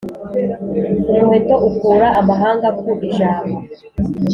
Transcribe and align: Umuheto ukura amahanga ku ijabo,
Umuheto 1.09 1.55
ukura 1.69 2.07
amahanga 2.19 2.67
ku 2.79 2.87
ijabo, 3.07 3.55